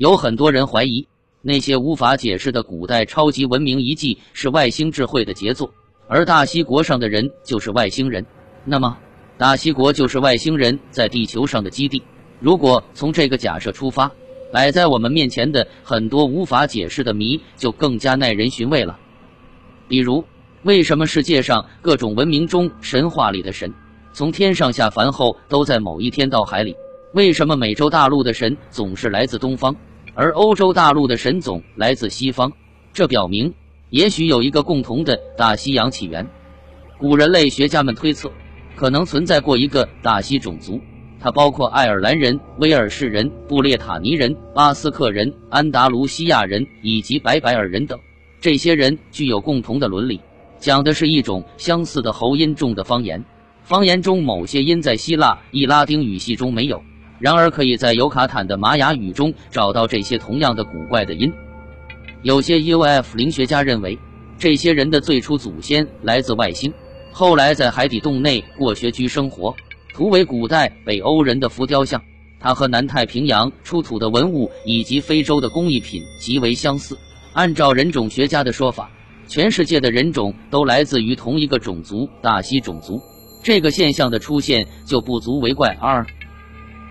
[0.00, 1.06] 有很多人怀疑，
[1.42, 5.70] 那些无法解释的古代超级文明遗迹是外星智慧的杰作，
[6.08, 8.24] 而大西国上的人就是外星人。
[8.64, 8.96] 那么，
[9.36, 12.02] 大西国就是外星人在地球上的基地。
[12.38, 14.10] 如果从这个假设出发，
[14.50, 18.98] 摆在我们面前的很多无法解释的谜就更加耐人寻味了。
[19.86, 20.24] 比如，
[20.62, 23.70] 为什么世界上各种文明中神话里的神
[24.14, 26.74] 从天上下凡后都在某一天到海里？
[27.12, 29.76] 为什么美洲大陆的神总是来自东方？
[30.20, 32.52] 而欧洲大陆的神总来自西方，
[32.92, 33.54] 这表明
[33.88, 36.28] 也许有一个共同的大西洋起源。
[36.98, 38.30] 古人类学家们推测，
[38.76, 40.78] 可能存在过一个大西种族，
[41.18, 47.98] 它包括爱尔兰人、威尔士人、布列塔尼人、巴斯克人、安达卢西亚人以及白白尔人等。
[48.42, 50.20] 这些人具有共同的伦理，
[50.58, 53.24] 讲的是一种相似的喉音重的方言。
[53.62, 56.82] 方言中某些音在希腊意拉丁语系中没有。
[57.20, 61.30] 然而，可以在尤卡坦的玛雅语中找到这些同样的古怪的音。
[62.22, 63.98] 有些 UF 灵学家认为，
[64.38, 66.72] 这些人的最初祖先来自外星，
[67.12, 69.54] 后来在海底洞内过穴居生活，
[69.92, 72.02] 图为古代北欧人的浮雕像。
[72.40, 76.96] 它和南太平洋出土的文物以及非洲的工艺品极为相似。
[77.34, 78.90] 按照人种学家的说法，
[79.26, 82.98] 全世界的人种都来自于同一个种族——大西种族。
[83.42, 85.76] 这个现象的出现就不足为怪。
[85.78, 86.06] 二。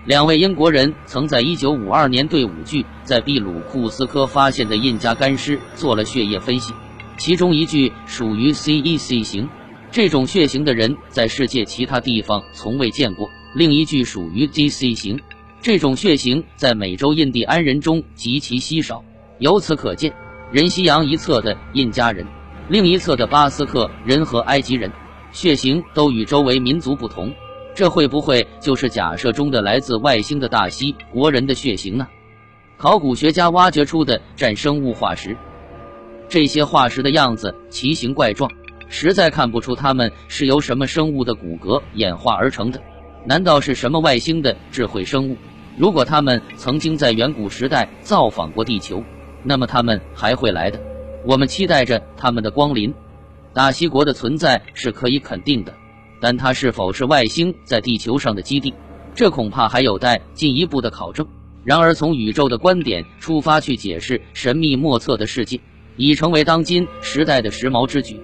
[0.06, 6.72] 两位英国人曾在1952年对五具在秘鲁库斯科发现的印加干尸做了血液分析，
[7.18, 9.46] 其中一具属于 CEC 型，
[9.90, 15.20] 这种血型的人在世界其他地方从未见过；另一具属于 DC 型，
[15.60, 19.04] 这种血型在美洲印第安人中极其稀少。
[19.38, 20.14] 由此可见，
[20.50, 22.26] 人西洋一侧的印加人，
[22.68, 24.90] 另一侧的巴斯克人和埃及人，
[25.30, 27.30] 血型都与周围民族不同。
[27.80, 32.06] 这会不会就是假设中的来自外星的大西国人的血型呢？
[32.76, 35.34] 考古学家挖掘出的战生物化石，
[36.28, 38.50] 这些化石的样子奇形怪状，
[38.90, 42.78] 实在看不出它们是由什么生物的骨骼演化而成的。
[43.24, 45.36] 难道是什么外星的智慧生物？
[45.78, 49.02] 如果他们曾经在远古时代造访过地球，
[49.42, 50.78] 那么他们还会来的。
[51.24, 52.92] 我们期待着他们的光临。
[53.54, 55.72] 大西国的存在是可以肯定的。
[56.20, 58.74] 但它是否是外星在地球上的基地，
[59.14, 61.26] 这恐怕还有待进一步的考证。
[61.64, 65.60] 然而，从宇宙的观点出发去解释神秘莫测的世界，
[65.96, 68.20] 已成为当今时代的时髦之举。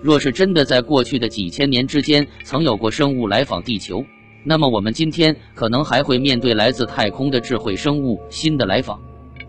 [0.00, 4.04] 若是真的在过去的几千年之间曾有过生物来访地球，
[4.42, 9.00] 那么我们今天可能还会面对来自太空的智慧生物新的来访。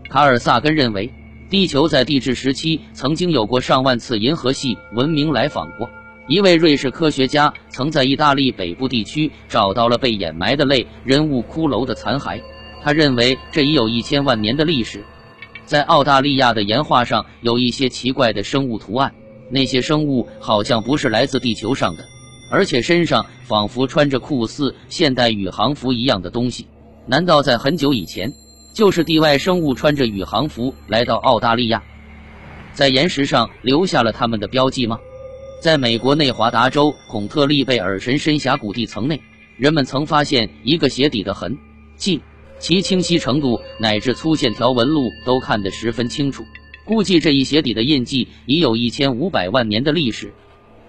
[0.08, 1.12] 卡尔萨根认为，
[1.50, 5.90] 地球在地质时期曾经有过上万次银河系文明来访过。
[6.26, 12.40] 一位瑞士科学家曾在意大利北部地区找到了被掩埋的类人物骷髅的残骸，
[12.82, 15.04] 他认为这已有一千万年的历史。
[15.66, 19.14] 在澳大利亚的岩画上有一些奇怪的生物图案，
[19.50, 22.04] 那些生物好像不是来自地球上的，
[22.50, 26.66] 而且身上仿佛穿着酷似现代宇航服一样的东西。
[27.06, 28.32] 难道在很久以前，
[28.72, 31.82] 就是地外生物穿着宇航服来到澳大利亚，
[32.72, 34.98] 在岩石上留下了他们的标记吗？
[35.64, 39.18] 在美国内华达州孔特利贝尔神深峡谷地层内，
[39.56, 41.56] 人们曾发现一个鞋底的痕
[41.96, 42.20] 迹，
[42.58, 46.44] 其清晰程度乃至粗线条纹路都看得十分清楚。
[46.84, 50.30] 估计这一鞋底的印记已有一千五百万年的历史。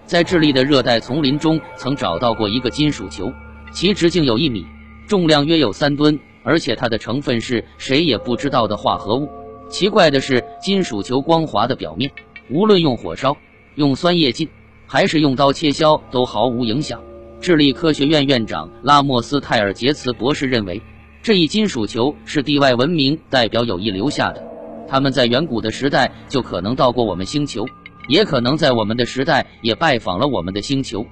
[0.04, 3.32] 在智利的热带丛林中，曾找到过一个金属球，
[3.72, 4.66] 其直径有一米，
[5.08, 9.26] 重量约有三吨，而且它的成分是谁也不知道的化合物。
[9.70, 12.12] 奇怪的是，金属球光滑的表面，
[12.50, 13.34] 无论用火烧、
[13.76, 14.46] 用酸液浸。
[14.86, 17.00] 还是用刀切削都毫无影响。
[17.40, 20.80] 智利科学院院长拉莫斯泰尔杰茨博士认为，
[21.22, 24.42] 这一金属球是地外文明代表有意留下的。
[24.88, 27.66] 他们在远古的时代就可能到过我们星球，
[28.08, 31.04] 也可能在我们的时代也拜访了我们的星球。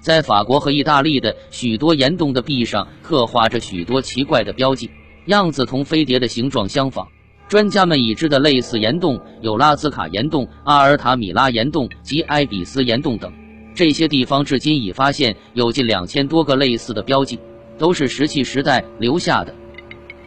[0.00, 4.90] 在法国和意大利的许多岩洞的壁上刻画着许多奇怪的标记，
[5.26, 7.08] 样子同飞碟的形状相仿。
[7.50, 13.32] 专家们已知的类似岩洞有拉兹卡岩洞、阿尔塔米拉岩洞及埃比斯岩洞等。
[13.74, 17.40] 这些地方至今已发现有近两千多个类似的标记，
[17.76, 19.52] 都是石器时代留下的。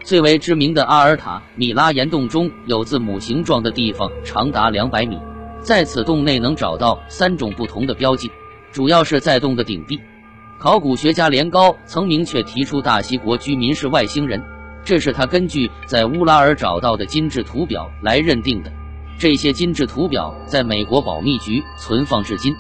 [0.03, 5.17] 最为知名的阿尔塔米拉岩洞中有字母形状的地方长达两百米，
[5.61, 8.29] 在此洞内能找到三种不同的标记，
[8.73, 9.97] 主要是在洞的顶壁。
[10.59, 14.43] 考古学家连高曾明确提出大西国居民是外星人。
[14.85, 18.71] 这是他根据在乌拉尔找到的金质图表来认定的。
[19.17, 22.53] 这些金质图表在美国保密局存放至今。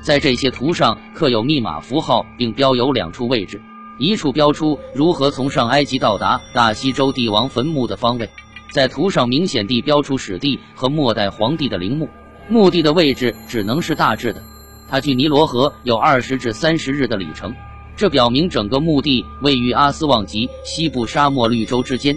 [0.00, 3.60] 在这些图上刻有密码符号，并标有两处位置，
[3.98, 8.28] 一处标出如何从上埃及到达大西洲帝王坟墓的方位，
[8.72, 12.08] 在图上明显地标出始帝和末代皇帝的陵墓，
[12.48, 14.42] 墓地的位置只能是大致的，
[14.88, 17.54] 它距尼罗河有二十至三十日的里程，
[17.98, 22.16] 这表明整个墓地位于阿斯旺及西部沙漠绿洲之间。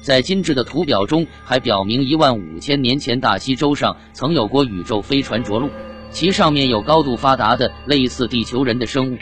[0.00, 5.68] 在精致的图表中，还表明一万五千年前大西洲上曾有过宇宙飞船着陆，
[6.10, 9.18] 其上面有高度发达的类似地球人的生物。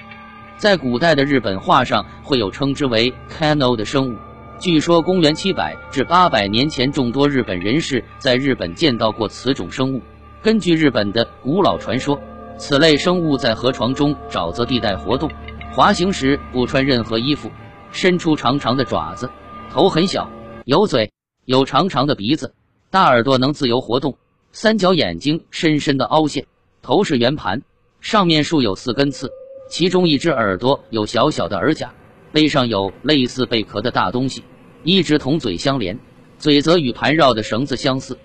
[0.57, 4.17] 在古代的日本画上会有称之为 Kano 的生物。
[4.61, 10.01] 据说公元七百至八百年前，众多日本人士在日本见到过此种生物。
[10.41, 12.17] 根据日本的古老传说，
[12.57, 15.29] 此类生物在河床中沼泽地带活动，
[15.73, 17.49] 滑行时不穿任何衣服，
[17.93, 19.31] 伸出长长的爪子，
[19.73, 20.29] 头很小。
[20.65, 21.13] 有嘴，
[21.45, 22.53] 有长长的鼻子，
[22.91, 24.17] 大耳朵能自由活动，
[24.51, 26.45] 三角眼睛深深的凹陷，
[26.83, 27.63] 头是圆盘，
[28.01, 29.31] 上面竖有四根刺，
[29.69, 31.95] 其中一只耳朵有小小的耳甲，
[32.33, 34.43] 背上有类似贝壳的大东西，
[34.83, 35.97] 一直同嘴相连，
[36.37, 38.19] 嘴则与盘绕的绳子相似。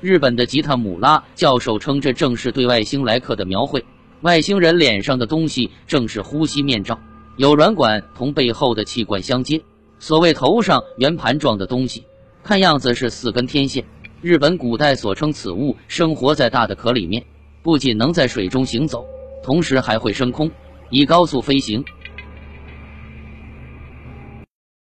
[0.00, 3.84] 日本的吉他姆拉教授称，这正是对外星来客的描绘。
[4.26, 6.98] 外星人脸上的东西正是呼吸面罩，
[7.36, 9.62] 有软管同背后的气管相接。
[10.00, 12.02] 所谓头上圆盘状的东西，
[12.42, 13.84] 看样子是四根天线。
[14.20, 17.24] 日本古代所称此物生活在大的壳里面，
[17.62, 19.06] 不仅能在水中行走，
[19.44, 20.50] 同时还会升空，
[20.90, 21.84] 以高速飞行。